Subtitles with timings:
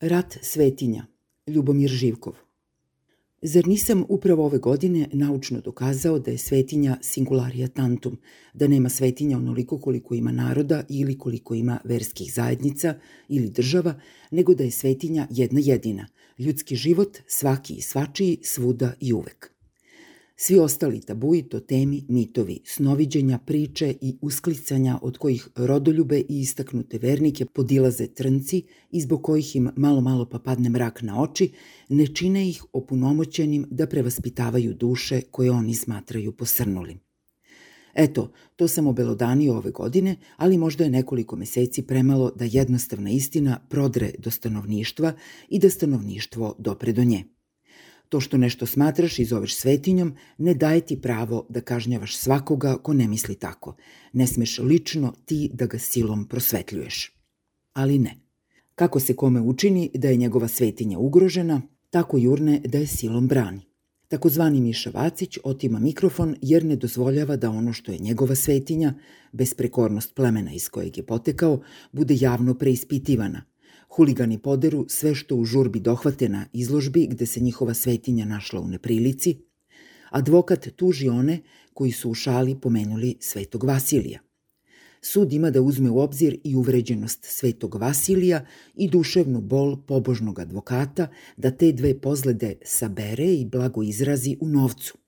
[0.00, 1.06] Rat svetinja,
[1.46, 2.34] Ljubomir Živkov.
[3.42, 8.16] Zar nisam upravo ove godine naučno dokazao da je svetinja singularia tantum,
[8.54, 12.94] da nema svetinja onoliko koliko ima naroda ili koliko ima verskih zajednica
[13.28, 14.00] ili država,
[14.30, 16.06] nego da je svetinja jedna jedina,
[16.38, 19.57] ljudski život, svaki i svačiji, svuda i uvek.
[20.40, 27.44] Svi ostali tabuji, temi, mitovi, snoviđenja, priče i usklicanja od kojih rodoljube i istaknute vernike
[27.44, 31.52] podilaze trnci i zbog kojih im malo malo pa padne mrak na oči,
[31.88, 37.00] ne čine ih opunomoćenim da prevaspitavaju duše koje oni smatraju posrnulim.
[37.94, 43.60] Eto, to sam obelodanio ove godine, ali možda je nekoliko meseci premalo da jednostavna istina
[43.68, 45.12] prodre do stanovništva
[45.48, 47.24] i da stanovništvo dopre do nje.
[48.08, 52.92] To što nešto smatraš i zoveš svetinjom ne daje ti pravo da kažnjavaš svakoga ko
[52.92, 53.76] ne misli tako.
[54.12, 57.12] Ne smeš lično ti da ga silom prosvetljuješ.
[57.72, 58.20] Ali ne.
[58.74, 63.60] Kako se kome učini da je njegova svetinja ugrožena, tako jurne da je silom brani.
[64.08, 68.94] Takozvani Miša Vacić otima mikrofon jer ne dozvoljava da ono što je njegova svetinja,
[69.32, 71.60] besprekornost plemena iz kojeg je potekao,
[71.92, 73.44] bude javno preispitivana–
[73.88, 78.68] Huligani poderu sve što u žurbi dohvate na izložbi gde se njihova svetinja našla u
[78.68, 79.36] neprilici.
[80.10, 81.40] Advokat tuži one
[81.74, 84.20] koji su u šali pomenuli svetog Vasilija.
[85.02, 91.08] Sud ima da uzme u obzir i uvređenost svetog Vasilija i duševnu bol pobožnog advokata
[91.36, 94.98] da te dve pozlede sabere i blago izrazi u novcu.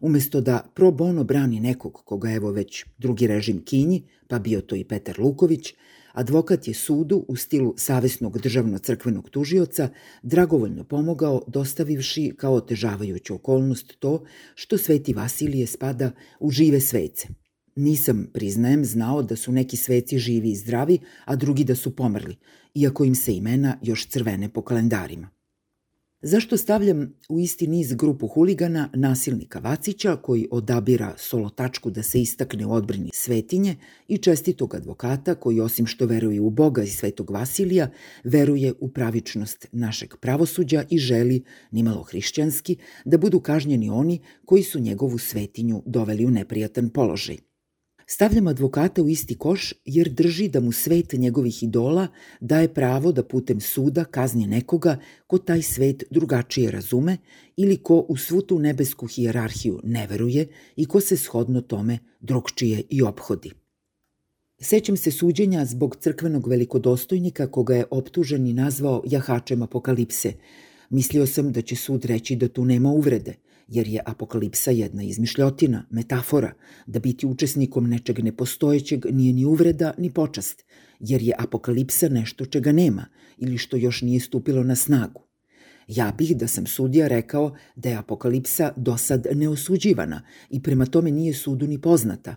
[0.00, 4.76] Umesto da pro bono brani nekog koga evo već drugi režim kinji, pa bio to
[4.76, 5.74] i Petar Luković,
[6.12, 9.88] advokat je sudu u stilu savesnog državno-crkvenog tužioca
[10.22, 14.24] dragovoljno pomogao dostavivši kao otežavajuću okolnost to
[14.54, 17.28] što Sveti Vasilije spada u žive svece.
[17.76, 22.36] Nisam, priznajem, znao da su neki sveci živi i zdravi, a drugi da su pomrli,
[22.74, 25.30] iako im se imena još crvene po kalendarima.
[26.24, 32.20] Zašto stavljam u isti niz grupu huligana nasilnika Vacića koji odabira solo tačku da se
[32.20, 33.76] istakne u odbrini svetinje
[34.08, 37.90] i čestitog advokata koji osim što veruje u Boga i svetog Vasilija,
[38.24, 44.80] veruje u pravičnost našeg pravosuđa i želi, nimalo hrišćanski, da budu kažnjeni oni koji su
[44.80, 47.36] njegovu svetinju doveli u neprijatan položaj–
[48.14, 52.08] Stavljam advokata u isti koš jer drži da mu svet njegovih idola
[52.40, 57.16] daje pravo da putem suda kazni nekoga ko taj svet drugačije razume
[57.56, 62.82] ili ko u svu tu nebesku hijerarhiju ne veruje i ko se shodno tome drugčije
[62.90, 63.50] i obhodi.
[64.60, 70.32] Sećam se suđenja zbog crkvenog velikodostojnika koga je optužen i nazvao jahačem apokalipse.
[70.90, 73.34] Mislio sam da će sud reći da tu nema uvrede–
[73.68, 76.52] jer je apokalipsa jedna izmišljotina, metafora,
[76.86, 80.64] da biti učesnikom nečeg nepostojećeg nije ni uvreda ni počast,
[81.00, 83.06] jer je apokalipsa nešto čega nema
[83.38, 85.22] ili što još nije stupilo na snagu.
[85.88, 91.10] Ja bih da sam sudija rekao da je apokalipsa do sad neosuđivana i prema tome
[91.10, 92.36] nije sudu ni poznata.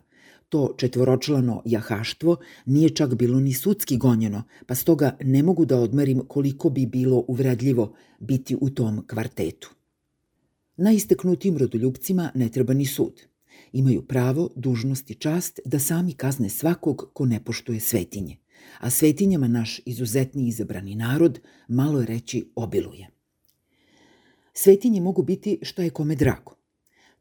[0.50, 6.22] To četvoročlano jahaštvo nije čak bilo ni sudski gonjeno, pa stoga ne mogu da odmerim
[6.28, 9.75] koliko bi bilo uvredljivo biti u tom kvartetu.
[10.78, 13.22] Najisteknutijim rodoljubcima ne treba ni sud.
[13.72, 18.38] Imaju pravo, dužnost i čast da sami kazne svakog ko ne poštuje svetinje.
[18.80, 23.08] A svetinjama naš izuzetni izabrani narod, malo je reći, obiluje.
[24.54, 26.56] Svetinje mogu biti šta je kome drago.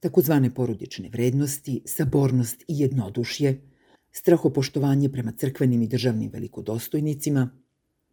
[0.00, 3.60] Takozvane porodične vrednosti, sabornost i jednodušje,
[4.12, 7.50] strahopoštovanje prema crkvenim i državnim velikodostojnicima,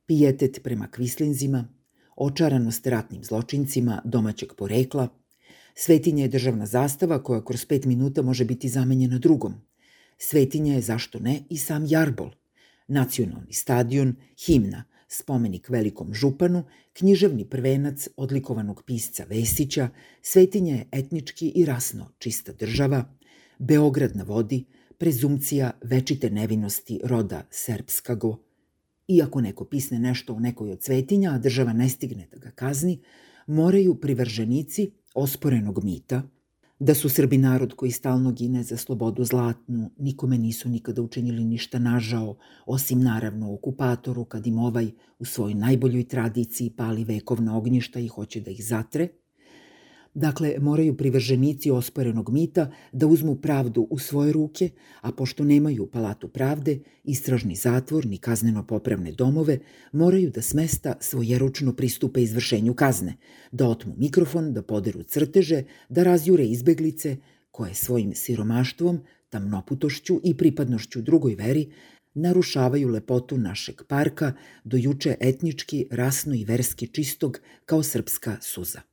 [0.06, 1.68] pijetet prema kvislinzima,
[2.16, 5.08] očaranost ratnim zločincima domaćeg porekla–
[5.76, 9.54] Svetinja je državna zastava koja kroz pet minuta može biti zamenjena drugom.
[10.18, 12.30] Svetinja je, zašto ne, i sam Jarbol.
[12.88, 14.16] Nacionalni stadion,
[14.46, 19.90] himna, spomenik velikom županu, književni prvenac odlikovanog pisca Vesića,
[20.22, 23.14] Svetinja je etnički i rasno čista država,
[23.60, 24.66] Beograd na vodi,
[24.98, 28.38] prezumcija večite nevinosti roda srpskago.
[29.08, 33.00] Iako neko pisne nešto o nekoj od svetinja, a država ne stigne da ga kazni,
[33.48, 36.24] moraju privrženici osporenog mita,
[36.80, 41.80] da su Srbi narod koji stalno gine za slobodu zlatnu, nikome nisu nikada učinili ništa
[41.80, 48.08] nažao, osim naravno okupatoru kad im ovaj u svojoj najboljoj tradiciji pali vekovna ognjišta i
[48.08, 49.08] hoće da ih zatre–
[50.14, 54.70] Dakle, moraju privrženici osporenog mita da uzmu pravdu u svoje ruke,
[55.02, 59.60] a pošto nemaju palatu pravde, istražni zatvor ni kazneno popravne domove,
[59.92, 63.18] moraju da smesta svojeručno pristupe izvršenju kazne,
[63.52, 67.18] da otmu mikrofon, da poderu crteže, da razjure izbeglice,
[67.52, 69.00] koje svojim siromaštvom,
[69.30, 71.72] tamnoputošću i pripadnošću drugoj veri
[72.14, 74.34] narušavaju lepotu našeg parka,
[74.64, 78.91] do juče etnički, rasno i verski čistog kao srpska suza.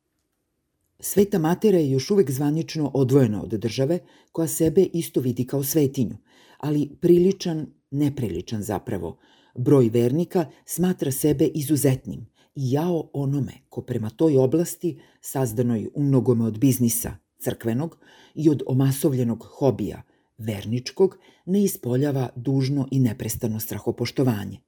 [1.00, 3.99] Sveta matera je još uvek zvanično odvojena od države,
[4.33, 6.17] koja sebe isto vidi kao svetinju,
[6.59, 9.19] ali priličan, nepriličan zapravo,
[9.55, 16.45] broj vernika smatra sebe izuzetnim i jao onome ko prema toj oblasti, sazdanoj u mnogome
[16.45, 17.99] od biznisa, crkvenog
[18.35, 20.03] i od omasovljenog hobija,
[20.39, 24.59] verničkog, ne ispoljava dužno i neprestano strahopoštovanje.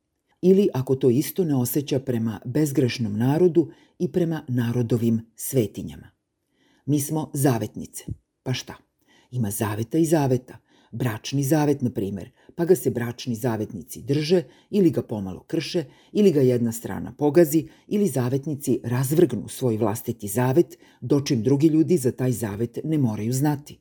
[0.42, 6.19] Ili ako to isto ne osjeća prema bezgrešnom narodu i prema narodovim svetinjama.
[6.90, 8.04] Mi smo zavetnice.
[8.42, 8.74] Pa šta?
[9.30, 10.56] Ima zaveta i zaveta.
[10.92, 16.32] Bračni zavet, na primer, pa ga se bračni zavetnici drže ili ga pomalo krše, ili
[16.32, 22.32] ga jedna strana pogazi, ili zavetnici razvrgnu svoj vlastiti zavet, dočim drugi ljudi za taj
[22.32, 23.78] zavet ne moraju znati.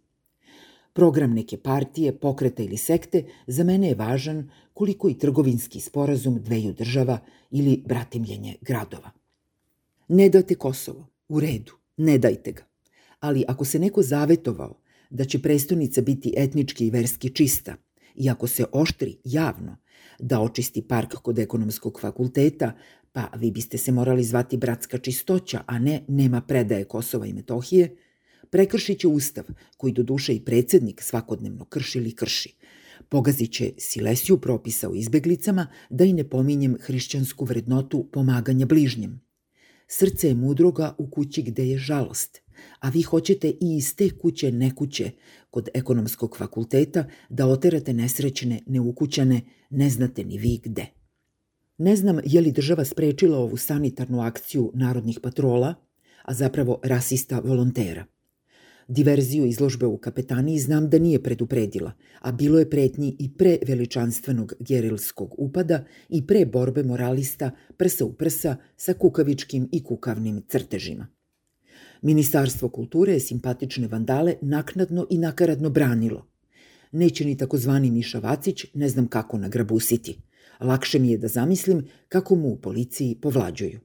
[0.93, 6.73] Program neke partije, pokreta ili sekte za mene je važan koliko i trgovinski sporazum dveju
[6.73, 7.19] država
[7.51, 9.11] ili bratimljenje gradova.
[10.07, 12.68] Ne date Kosovo, u redu, ne dajte ga.
[13.19, 17.75] Ali ako se neko zavetovao da će prestonica biti etnički i verski čista,
[18.15, 19.77] i ako se oštri javno
[20.19, 22.71] da očisti park kod ekonomskog fakulteta,
[23.11, 27.95] pa vi biste se morali zvati bratska čistoća, a ne nema predaje Kosova i Metohije,
[28.49, 29.43] prekršit će ustav,
[29.77, 32.55] koji do duše i predsednik svakodnevno krši ili krši.
[33.09, 39.21] Pogazit će silesiju propisa o izbeglicama, da i ne pominjem hrišćansku vrednotu pomaganja bližnjem.
[39.87, 42.41] Srce je mudroga u kući gde je žalost,
[42.79, 45.11] a vi hoćete i iz te kuće nekuće
[45.51, 50.85] kod ekonomskog fakulteta da oterate nesrećne, neukućane, ne znate ni vi gde.
[51.77, 55.75] Ne znam je li država sprečila ovu sanitarnu akciju narodnih patrola,
[56.23, 58.05] a zapravo rasista volontera–
[58.89, 61.91] Diverziju izložbe u kapetaniji znam da nije predupredila,
[62.21, 68.13] a bilo je pretnji i pre veličanstvenog gerilskog upada i pre borbe moralista prsa u
[68.13, 71.07] prsa sa kukavičkim i kukavnim crtežima.
[72.01, 76.27] Ministarstvo kulture je simpatične vandale naknadno i nakaradno branilo.
[76.91, 80.17] Neće ni takozvani Miša Vacić, ne znam kako nagrabusiti.
[80.59, 83.79] Lakše mi je da zamislim kako mu u policiji povlađuju.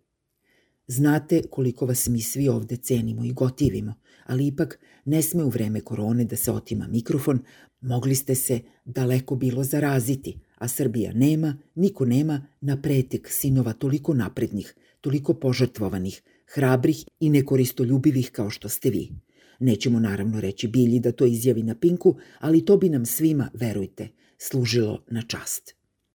[0.86, 3.94] Znate koliko vas mi svi ovde cenimo i gotivimo,
[4.26, 7.38] ali ipak ne sme u vreme korone da se otima mikrofon,
[7.80, 14.14] mogli ste se daleko bilo zaraziti, a Srbija nema, niko nema na pretek sinova toliko
[14.14, 19.10] naprednih, toliko požrtvovanih, hrabrih i nekoristoljubivih kao što ste vi.
[19.58, 24.08] Nećemo naravno reći Bilji da to izjavi na Pinku, ali to bi nam svima, verujte,
[24.38, 25.83] služilo na čast.